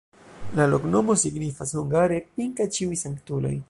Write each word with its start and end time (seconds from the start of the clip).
La 0.59 0.65
loknomo 0.71 1.15
signifas 1.25 1.75
hungare: 1.83 2.19
Pinka-Ĉiuj 2.39 3.03
Sanktuloj. 3.07 3.59